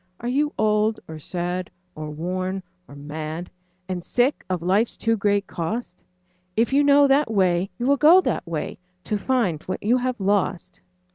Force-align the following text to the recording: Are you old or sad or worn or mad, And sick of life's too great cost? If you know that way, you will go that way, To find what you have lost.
Are 0.19 0.27
you 0.27 0.51
old 0.57 0.99
or 1.07 1.19
sad 1.19 1.69
or 1.93 2.09
worn 2.09 2.63
or 2.87 2.95
mad, 2.95 3.51
And 3.87 4.03
sick 4.03 4.43
of 4.49 4.63
life's 4.63 4.97
too 4.97 5.15
great 5.15 5.45
cost? 5.45 6.03
If 6.57 6.73
you 6.73 6.83
know 6.83 7.05
that 7.07 7.29
way, 7.31 7.69
you 7.77 7.85
will 7.85 7.97
go 7.97 8.19
that 8.21 8.47
way, 8.47 8.79
To 9.03 9.17
find 9.19 9.61
what 9.61 9.83
you 9.83 9.97
have 9.97 10.19
lost. 10.19 10.81